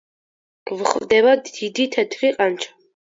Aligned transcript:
გვხვდება 0.69 1.33
დიდი 1.49 1.85
თეთრი 1.97 2.33
ყანჩა. 2.39 2.73